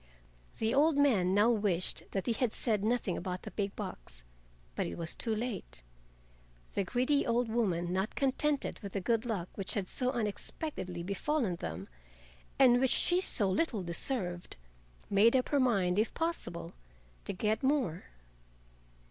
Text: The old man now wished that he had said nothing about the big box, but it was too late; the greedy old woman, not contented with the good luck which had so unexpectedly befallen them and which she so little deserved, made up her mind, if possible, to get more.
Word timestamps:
The 0.57 0.73
old 0.73 0.97
man 0.97 1.35
now 1.35 1.51
wished 1.51 2.09
that 2.09 2.25
he 2.25 2.33
had 2.33 2.53
said 2.53 2.83
nothing 2.83 3.17
about 3.17 3.43
the 3.43 3.51
big 3.51 3.75
box, 3.75 4.23
but 4.75 4.87
it 4.87 4.95
was 4.97 5.13
too 5.13 5.35
late; 5.35 5.83
the 6.73 6.83
greedy 6.83 7.23
old 7.23 7.49
woman, 7.49 7.93
not 7.93 8.15
contented 8.15 8.79
with 8.79 8.93
the 8.93 8.99
good 8.99 9.25
luck 9.25 9.47
which 9.53 9.75
had 9.75 9.87
so 9.87 10.09
unexpectedly 10.09 11.03
befallen 11.03 11.57
them 11.57 11.87
and 12.57 12.79
which 12.79 12.89
she 12.89 13.21
so 13.21 13.47
little 13.47 13.83
deserved, 13.83 14.57
made 15.11 15.35
up 15.35 15.49
her 15.49 15.59
mind, 15.59 15.99
if 15.99 16.15
possible, 16.15 16.73
to 17.25 17.31
get 17.33 17.61
more. 17.61 18.05